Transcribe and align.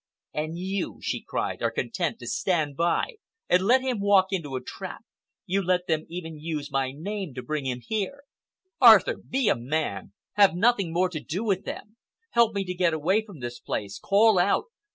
"And 0.33 0.57
you," 0.57 0.97
she 1.03 1.21
cried, 1.21 1.61
"are 1.61 1.69
content 1.69 2.17
to 2.21 2.25
stand 2.25 2.75
by 2.75 3.17
and 3.47 3.61
let 3.61 3.81
him 3.83 3.99
walk 3.99 4.29
into 4.31 4.55
a 4.55 4.63
trap—you 4.63 5.61
let 5.61 5.85
them 5.85 6.07
even 6.09 6.39
use 6.39 6.71
my 6.71 6.91
name 6.91 7.35
to 7.35 7.43
bring 7.43 7.67
him 7.67 7.81
here! 7.83 8.23
Arthur, 8.79 9.17
be 9.17 9.47
a 9.47 9.55
man! 9.55 10.13
Have 10.33 10.55
nothing 10.55 10.91
more 10.91 11.09
to 11.09 11.19
do 11.19 11.43
with 11.43 11.65
them. 11.65 11.97
Help 12.31 12.55
me 12.55 12.63
to 12.63 12.73
get 12.73 12.95
away 12.95 13.23
from 13.23 13.41
this 13.41 13.59
place. 13.59 13.99
Call 13.99 14.39
out. 14.39 14.65